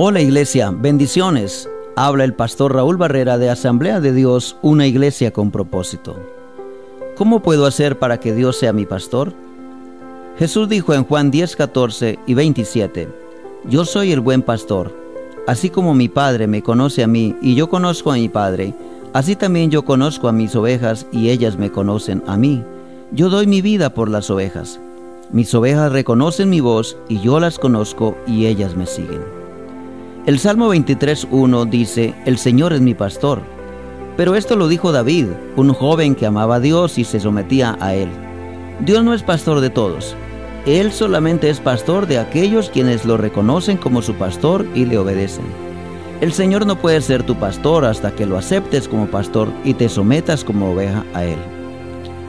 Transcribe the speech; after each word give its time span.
Hola 0.00 0.20
iglesia, 0.20 0.70
bendiciones. 0.70 1.68
Habla 1.96 2.22
el 2.22 2.32
pastor 2.32 2.72
Raúl 2.72 2.96
Barrera 2.96 3.36
de 3.36 3.50
Asamblea 3.50 3.98
de 3.98 4.12
Dios, 4.12 4.56
una 4.62 4.86
iglesia 4.86 5.32
con 5.32 5.50
propósito. 5.50 6.14
¿Cómo 7.16 7.42
puedo 7.42 7.66
hacer 7.66 7.98
para 7.98 8.20
que 8.20 8.32
Dios 8.32 8.56
sea 8.56 8.72
mi 8.72 8.86
pastor? 8.86 9.32
Jesús 10.38 10.68
dijo 10.68 10.94
en 10.94 11.02
Juan 11.02 11.32
10, 11.32 11.56
14 11.56 12.16
y 12.28 12.34
27, 12.34 13.08
Yo 13.68 13.84
soy 13.84 14.12
el 14.12 14.20
buen 14.20 14.42
pastor, 14.42 14.94
así 15.48 15.68
como 15.68 15.94
mi 15.94 16.08
Padre 16.08 16.46
me 16.46 16.62
conoce 16.62 17.02
a 17.02 17.08
mí 17.08 17.34
y 17.42 17.56
yo 17.56 17.68
conozco 17.68 18.12
a 18.12 18.14
mi 18.14 18.28
Padre, 18.28 18.74
así 19.14 19.34
también 19.34 19.72
yo 19.72 19.84
conozco 19.84 20.28
a 20.28 20.32
mis 20.32 20.54
ovejas 20.54 21.06
y 21.10 21.30
ellas 21.30 21.58
me 21.58 21.72
conocen 21.72 22.22
a 22.28 22.36
mí. 22.36 22.62
Yo 23.10 23.30
doy 23.30 23.48
mi 23.48 23.62
vida 23.62 23.94
por 23.94 24.08
las 24.08 24.30
ovejas. 24.30 24.78
Mis 25.32 25.52
ovejas 25.56 25.90
reconocen 25.90 26.50
mi 26.50 26.60
voz 26.60 26.96
y 27.08 27.20
yo 27.20 27.40
las 27.40 27.58
conozco 27.58 28.16
y 28.28 28.46
ellas 28.46 28.76
me 28.76 28.86
siguen. 28.86 29.47
El 30.28 30.38
Salmo 30.38 30.74
23.1 30.74 31.70
dice, 31.70 32.14
El 32.26 32.36
Señor 32.36 32.74
es 32.74 32.82
mi 32.82 32.92
pastor. 32.92 33.40
Pero 34.14 34.34
esto 34.34 34.56
lo 34.56 34.68
dijo 34.68 34.92
David, 34.92 35.28
un 35.56 35.72
joven 35.72 36.14
que 36.14 36.26
amaba 36.26 36.56
a 36.56 36.60
Dios 36.60 36.98
y 36.98 37.04
se 37.04 37.18
sometía 37.18 37.78
a 37.80 37.94
Él. 37.94 38.10
Dios 38.80 39.02
no 39.02 39.14
es 39.14 39.22
pastor 39.22 39.60
de 39.60 39.70
todos. 39.70 40.14
Él 40.66 40.92
solamente 40.92 41.48
es 41.48 41.60
pastor 41.60 42.06
de 42.06 42.18
aquellos 42.18 42.68
quienes 42.68 43.06
lo 43.06 43.16
reconocen 43.16 43.78
como 43.78 44.02
su 44.02 44.16
pastor 44.16 44.66
y 44.74 44.84
le 44.84 44.98
obedecen. 44.98 45.46
El 46.20 46.34
Señor 46.34 46.66
no 46.66 46.76
puede 46.76 47.00
ser 47.00 47.22
tu 47.22 47.34
pastor 47.34 47.86
hasta 47.86 48.10
que 48.10 48.26
lo 48.26 48.36
aceptes 48.36 48.86
como 48.86 49.06
pastor 49.06 49.48
y 49.64 49.72
te 49.72 49.88
sometas 49.88 50.44
como 50.44 50.72
oveja 50.72 51.06
a 51.14 51.24
Él. 51.24 51.38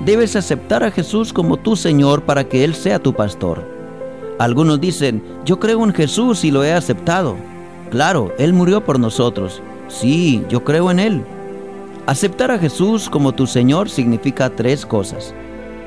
Debes 0.05 0.37
aceptar 0.37 0.85
a 0.85 0.91
Jesús 0.91 1.33
como 1.33 1.57
tu 1.57 1.75
Señor 1.75 2.23
para 2.23 2.45
que 2.45 2.63
Él 2.63 2.75
sea 2.75 2.99
tu 2.99 3.13
pastor. 3.13 3.61
Algunos 4.39 4.79
dicen, 4.79 5.21
yo 5.43 5.59
creo 5.59 5.83
en 5.83 5.93
Jesús 5.93 6.45
y 6.45 6.51
lo 6.51 6.63
he 6.63 6.71
aceptado. 6.71 7.35
Claro, 7.91 8.33
Él 8.37 8.53
murió 8.53 8.83
por 8.83 8.99
nosotros. 8.99 9.61
Sí, 9.87 10.43
yo 10.49 10.63
creo 10.63 10.91
en 10.91 10.99
Él. 10.99 11.23
Aceptar 12.05 12.51
a 12.51 12.59
Jesús 12.59 13.09
como 13.09 13.33
tu 13.33 13.47
Señor 13.47 13.89
significa 13.89 14.49
tres 14.49 14.85
cosas. 14.85 15.33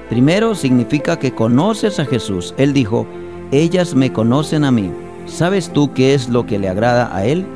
Primero, 0.08 0.54
significa 0.54 1.18
que 1.18 1.34
conoces 1.34 1.98
a 1.98 2.04
Jesús. 2.04 2.54
Él 2.58 2.72
dijo, 2.72 3.06
ellas 3.50 3.94
me 3.94 4.12
conocen 4.12 4.64
a 4.64 4.70
mí. 4.70 4.90
¿Sabes 5.26 5.72
tú 5.72 5.92
qué 5.94 6.14
es 6.14 6.28
lo 6.28 6.46
que 6.46 6.58
le 6.58 6.68
agrada 6.68 7.14
a 7.16 7.24
Él 7.24 7.46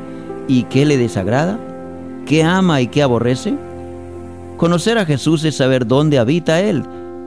y 0.48 0.64
qué 0.64 0.84
le 0.84 0.97
desagrada? 0.97 1.58
¿Qué 2.25 2.42
ama 2.42 2.81
y 2.81 2.86
qué 2.86 3.03
aborrece? 3.03 3.55
Conocer 4.56 4.98
a 4.98 5.05
Jesús 5.05 5.44
es 5.44 5.56
saber 5.56 5.86
dónde 5.86 6.19
habita 6.19 6.60
Él 6.60 6.84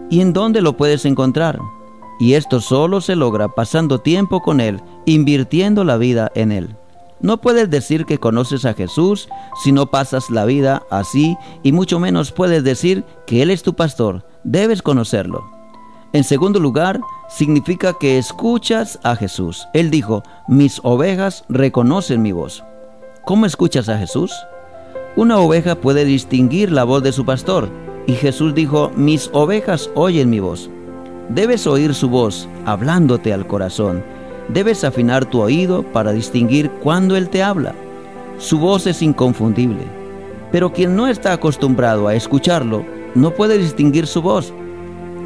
y 0.09 0.21
en 0.21 0.33
dónde 0.33 0.61
lo 0.61 0.75
puedes 0.77 1.05
encontrar. 1.05 1.59
Y 2.19 2.33
esto 2.33 2.59
solo 2.59 2.99
se 2.99 3.15
logra 3.15 3.49
pasando 3.49 3.99
tiempo 3.99 4.41
con 4.41 4.59
Él, 4.59 4.81
invirtiendo 5.05 5.83
la 5.83 5.97
vida 5.97 6.31
en 6.35 6.51
Él. 6.51 6.75
No 7.21 7.41
puedes 7.41 7.69
decir 7.69 8.05
que 8.05 8.17
conoces 8.17 8.65
a 8.65 8.73
Jesús 8.73 9.27
si 9.63 9.71
no 9.71 9.87
pasas 9.87 10.29
la 10.29 10.45
vida 10.45 10.83
así 10.89 11.37
y 11.63 11.71
mucho 11.71 11.99
menos 11.99 12.31
puedes 12.31 12.63
decir 12.63 13.03
que 13.25 13.41
Él 13.41 13.51
es 13.51 13.63
tu 13.63 13.73
pastor. 13.75 14.25
Debes 14.43 14.81
conocerlo. 14.81 15.43
En 16.11 16.23
segundo 16.23 16.59
lugar, 16.59 17.01
significa 17.27 17.93
que 17.99 18.17
escuchas 18.17 18.99
a 19.03 19.15
Jesús. 19.15 19.67
Él 19.73 19.91
dijo, 19.91 20.23
mis 20.47 20.79
ovejas 20.83 21.43
reconocen 21.49 22.21
mi 22.21 22.31
voz. 22.31 22.63
¿Cómo 23.25 23.45
escuchas 23.45 23.89
a 23.89 23.97
Jesús? 23.97 24.33
Una 25.15 25.37
oveja 25.37 25.75
puede 25.75 26.05
distinguir 26.05 26.71
la 26.71 26.83
voz 26.83 27.03
de 27.03 27.11
su 27.11 27.25
pastor, 27.25 27.69
y 28.07 28.13
Jesús 28.13 28.55
dijo, 28.55 28.91
mis 28.95 29.29
ovejas 29.33 29.91
oyen 29.93 30.31
mi 30.31 30.39
voz. 30.39 30.69
Debes 31.29 31.67
oír 31.67 31.93
su 31.93 32.09
voz, 32.09 32.47
hablándote 32.65 33.31
al 33.31 33.45
corazón. 33.45 34.03
Debes 34.53 34.83
afinar 34.83 35.25
tu 35.25 35.41
oído 35.41 35.83
para 35.83 36.11
distinguir 36.11 36.69
cuando 36.83 37.15
Él 37.15 37.29
te 37.29 37.43
habla. 37.43 37.75
Su 38.37 38.59
voz 38.59 38.87
es 38.87 39.01
inconfundible, 39.01 39.83
pero 40.51 40.73
quien 40.73 40.95
no 40.95 41.07
está 41.07 41.33
acostumbrado 41.33 42.07
a 42.07 42.15
escucharlo, 42.15 42.85
no 43.15 43.31
puede 43.31 43.57
distinguir 43.57 44.07
su 44.07 44.21
voz. 44.21 44.53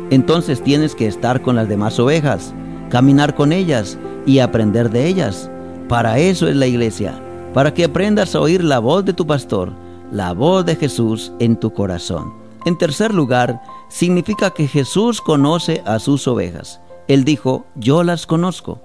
Entonces 0.10 0.62
tienes 0.62 0.96
que 0.96 1.08
estar 1.08 1.42
con 1.42 1.56
las 1.56 1.70
demás 1.70 2.00
ovejas, 2.00 2.54
caminar 2.90 3.36
con 3.36 3.52
ellas 3.52 3.98
y 4.26 4.40
aprender 4.40 4.90
de 4.90 5.08
ellas. 5.08 5.50
Para 5.88 6.20
eso 6.20 6.48
es 6.48 6.56
la 6.56 6.68
iglesia 6.68 7.20
para 7.54 7.74
que 7.74 7.86
aprendas 7.86 8.36
a 8.36 8.42
oír 8.42 8.64
la 8.64 8.80
voz 8.80 9.06
de 9.06 9.14
tu 9.14 9.28
pastor, 9.28 9.72
la 10.12 10.34
voz 10.34 10.66
de 10.66 10.76
Jesús 10.76 11.32
en 11.40 11.56
tu 11.56 11.72
corazón. 11.72 12.34
En 12.66 12.78
tercer 12.78 13.14
lugar, 13.14 13.62
significa 13.90 14.52
que 14.52 14.68
Jesús 14.68 15.22
conoce 15.22 15.84
a 15.86 16.00
sus 16.00 16.28
ovejas. 16.28 16.82
Él 17.08 17.24
dijo, 17.24 17.66
yo 17.76 18.04
las 18.04 18.26
conozco. 18.26 18.82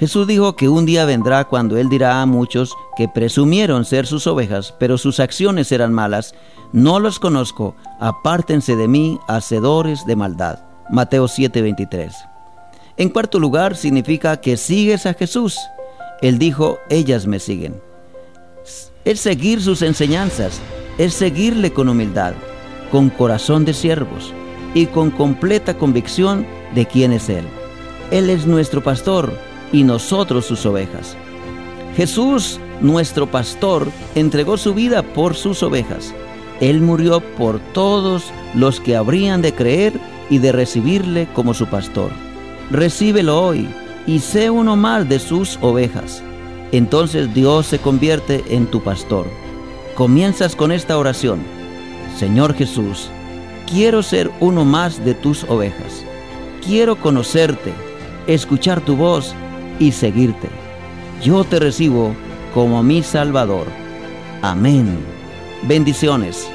Jesús 0.00 0.26
dijo 0.26 0.56
que 0.56 0.68
un 0.68 0.84
día 0.84 1.04
vendrá 1.04 1.44
cuando 1.44 1.76
Él 1.76 1.88
dirá 1.88 2.20
a 2.20 2.26
muchos 2.26 2.74
que 2.96 3.06
presumieron 3.06 3.84
ser 3.84 4.06
sus 4.06 4.26
ovejas, 4.26 4.74
pero 4.80 4.98
sus 4.98 5.20
acciones 5.20 5.70
eran 5.70 5.92
malas, 5.92 6.34
no 6.72 6.98
los 6.98 7.20
conozco, 7.20 7.76
apártense 8.00 8.74
de 8.74 8.88
mí, 8.88 9.20
hacedores 9.28 10.04
de 10.06 10.16
maldad. 10.16 10.58
Mateo 10.90 11.28
7:23. 11.28 12.12
En 12.96 13.10
cuarto 13.10 13.38
lugar, 13.38 13.76
significa 13.76 14.40
que 14.40 14.56
sigues 14.56 15.06
a 15.06 15.14
Jesús. 15.14 15.56
Él 16.20 16.38
dijo, 16.38 16.78
ellas 16.88 17.26
me 17.26 17.38
siguen 17.38 17.80
es 19.04 19.20
seguir 19.20 19.62
sus 19.62 19.82
enseñanzas, 19.82 20.60
es 20.98 21.14
seguirle 21.14 21.72
con 21.72 21.88
humildad, 21.88 22.34
con 22.90 23.08
corazón 23.08 23.64
de 23.64 23.74
siervos 23.74 24.32
y 24.74 24.86
con 24.86 25.10
completa 25.10 25.76
convicción 25.76 26.46
de 26.74 26.86
quién 26.86 27.12
es 27.12 27.28
Él. 27.28 27.44
Él 28.10 28.30
es 28.30 28.46
nuestro 28.46 28.82
pastor 28.82 29.32
y 29.72 29.84
nosotros 29.84 30.46
sus 30.46 30.64
ovejas. 30.66 31.16
Jesús, 31.96 32.60
nuestro 32.80 33.30
pastor, 33.30 33.88
entregó 34.14 34.56
su 34.56 34.74
vida 34.74 35.02
por 35.02 35.34
sus 35.34 35.62
ovejas. 35.62 36.14
Él 36.60 36.80
murió 36.80 37.20
por 37.20 37.58
todos 37.72 38.24
los 38.54 38.80
que 38.80 38.96
habrían 38.96 39.42
de 39.42 39.54
creer 39.54 39.92
y 40.28 40.38
de 40.38 40.52
recibirle 40.52 41.28
como 41.34 41.54
su 41.54 41.66
pastor. 41.66 42.10
Recíbelo 42.70 43.42
hoy 43.42 43.68
y 44.06 44.20
sé 44.20 44.50
uno 44.50 44.76
más 44.76 45.08
de 45.08 45.18
sus 45.18 45.58
ovejas 45.62 46.22
entonces 46.72 47.34
Dios 47.34 47.66
se 47.66 47.78
convierte 47.78 48.44
en 48.50 48.66
tu 48.66 48.80
pastor. 48.80 49.26
Comienzas 49.94 50.54
con 50.54 50.72
esta 50.72 50.98
oración. 50.98 51.40
Señor 52.16 52.54
Jesús, 52.54 53.10
quiero 53.68 54.02
ser 54.02 54.30
uno 54.40 54.64
más 54.64 55.04
de 55.04 55.14
tus 55.14 55.44
ovejas. 55.44 56.04
Quiero 56.64 56.96
conocerte, 56.96 57.72
escuchar 58.26 58.80
tu 58.80 58.96
voz 58.96 59.34
y 59.80 59.90
seguirte. 59.90 60.48
Yo 61.20 61.42
te 61.42 61.58
recibo 61.58 62.14
como 62.54 62.84
mi 62.84 63.02
Salvador. 63.02 63.66
Amén. 64.42 64.98
Bendiciones. 65.62 66.48